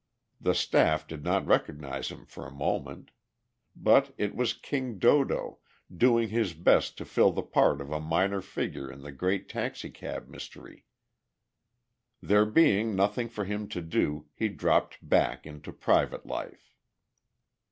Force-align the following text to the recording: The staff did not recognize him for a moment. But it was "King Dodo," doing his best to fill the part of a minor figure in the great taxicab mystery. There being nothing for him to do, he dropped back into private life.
The 0.39 0.55
staff 0.55 1.05
did 1.07 1.23
not 1.23 1.45
recognize 1.45 2.07
him 2.09 2.25
for 2.25 2.47
a 2.47 2.51
moment. 2.51 3.11
But 3.75 4.15
it 4.17 4.35
was 4.35 4.55
"King 4.55 4.97
Dodo," 4.97 5.59
doing 5.95 6.29
his 6.29 6.55
best 6.55 6.97
to 6.97 7.05
fill 7.05 7.31
the 7.31 7.43
part 7.43 7.79
of 7.79 7.91
a 7.91 7.99
minor 7.99 8.41
figure 8.41 8.91
in 8.91 9.01
the 9.03 9.11
great 9.11 9.47
taxicab 9.47 10.27
mystery. 10.27 10.87
There 12.19 12.47
being 12.47 12.95
nothing 12.95 13.29
for 13.29 13.45
him 13.45 13.67
to 13.67 13.81
do, 13.83 14.25
he 14.33 14.47
dropped 14.49 15.07
back 15.07 15.45
into 15.45 15.71
private 15.71 16.25
life. 16.25 16.73